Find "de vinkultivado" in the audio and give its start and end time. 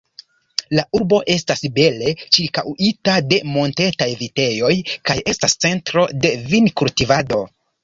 6.27-7.43